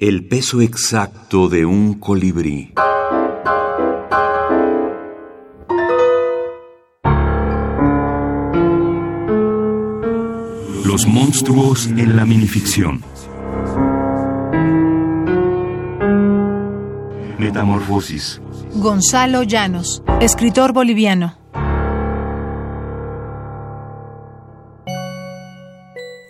[0.00, 2.72] El peso exacto de un colibrí.
[10.84, 13.02] Los monstruos en la minificción.
[17.40, 18.40] Metamorfosis.
[18.74, 21.36] Gonzalo Llanos, escritor boliviano.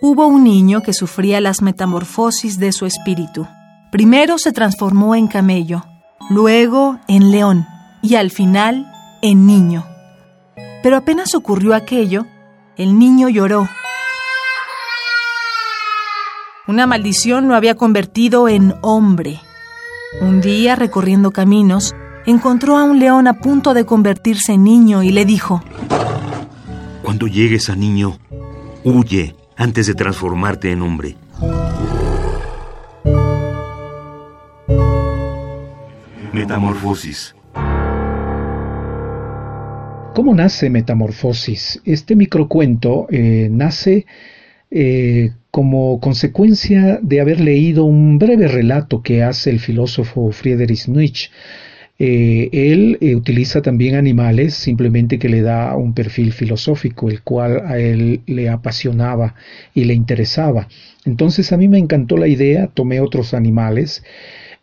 [0.00, 3.46] Hubo un niño que sufría las metamorfosis de su espíritu.
[3.90, 5.84] Primero se transformó en camello,
[6.28, 7.66] luego en león
[8.02, 9.86] y al final en niño.
[10.82, 12.26] Pero apenas ocurrió aquello,
[12.76, 13.66] el niño lloró.
[16.66, 19.40] Una maldición lo había convertido en hombre.
[20.20, 21.94] Un día, recorriendo caminos,
[22.26, 25.62] encontró a un león a punto de convertirse en niño y le dijo,
[27.02, 28.18] Cuando llegues a niño,
[28.84, 31.16] huye antes de transformarte en hombre.
[36.32, 37.34] Metamorfosis.
[40.14, 41.80] ¿Cómo nace Metamorfosis?
[41.84, 44.04] Este microcuento eh, nace
[44.70, 51.30] eh, como consecuencia de haber leído un breve relato que hace el filósofo Friedrich Nietzsche
[52.00, 57.78] eh, él utiliza también animales, simplemente que le da un perfil filosófico, el cual a
[57.78, 59.34] él le apasionaba
[59.74, 60.68] y le interesaba.
[61.04, 64.04] Entonces a mí me encantó la idea, tomé otros animales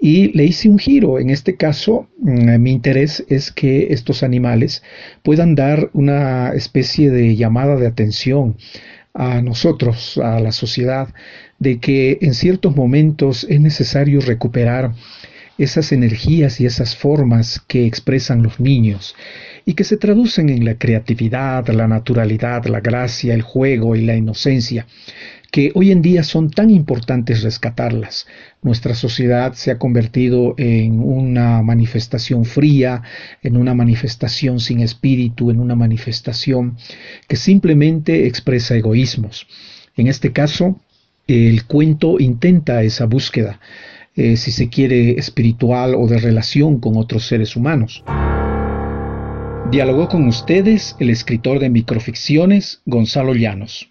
[0.00, 1.18] y le hice un giro.
[1.18, 4.82] En este caso, mm, mi interés es que estos animales
[5.22, 8.56] puedan dar una especie de llamada de atención
[9.14, 11.08] a nosotros, a la sociedad,
[11.58, 14.92] de que en ciertos momentos es necesario recuperar
[15.58, 19.16] esas energías y esas formas que expresan los niños
[19.68, 24.16] y que se traducen en la creatividad, la naturalidad, la gracia, el juego y la
[24.16, 24.86] inocencia,
[25.50, 28.26] que hoy en día son tan importantes rescatarlas.
[28.62, 33.02] Nuestra sociedad se ha convertido en una manifestación fría,
[33.42, 36.78] en una manifestación sin espíritu, en una manifestación
[37.28, 39.46] que simplemente expresa egoísmos.
[39.98, 40.80] En este caso,
[41.26, 43.60] el cuento intenta esa búsqueda
[44.16, 48.02] eh, si se quiere, espiritual o de relación con otros seres humanos.
[49.70, 53.90] Dialogó con ustedes el escritor de microficciones, Gonzalo Llanos.